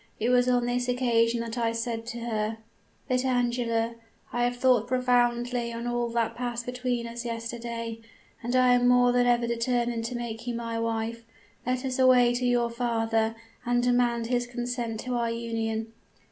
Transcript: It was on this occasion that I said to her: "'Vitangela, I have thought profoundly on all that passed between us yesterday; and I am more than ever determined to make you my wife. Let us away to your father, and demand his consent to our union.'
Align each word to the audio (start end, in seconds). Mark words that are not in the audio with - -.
It 0.19 0.29
was 0.29 0.49
on 0.49 0.65
this 0.65 0.89
occasion 0.89 1.41
that 1.41 1.59
I 1.59 1.71
said 1.73 2.07
to 2.07 2.21
her: 2.21 2.57
"'Vitangela, 3.07 3.93
I 4.33 4.45
have 4.45 4.55
thought 4.57 4.87
profoundly 4.87 5.71
on 5.71 5.85
all 5.85 6.09
that 6.09 6.33
passed 6.35 6.65
between 6.65 7.05
us 7.05 7.23
yesterday; 7.23 7.99
and 8.41 8.55
I 8.55 8.73
am 8.73 8.87
more 8.87 9.11
than 9.11 9.27
ever 9.27 9.45
determined 9.45 10.05
to 10.05 10.15
make 10.17 10.47
you 10.47 10.55
my 10.55 10.79
wife. 10.79 11.23
Let 11.67 11.85
us 11.85 11.99
away 11.99 12.33
to 12.33 12.45
your 12.47 12.71
father, 12.71 13.35
and 13.63 13.83
demand 13.83 14.25
his 14.25 14.47
consent 14.47 15.01
to 15.01 15.13
our 15.13 15.29
union.' 15.29 15.93